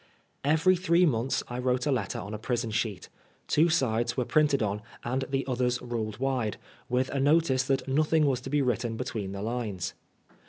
[0.43, 3.07] Every three months I wrote a letter on a prison sheet.
[3.47, 6.57] Two sides were printed on, and the others ruled wide,
[6.89, 9.93] with a notice that nothing was to be written between the lines.